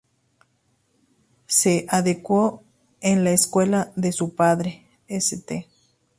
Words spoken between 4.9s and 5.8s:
St.